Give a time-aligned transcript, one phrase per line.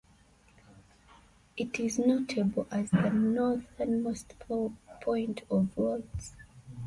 [1.55, 4.33] It is notable as the northernmost
[4.99, 6.33] point of Wales.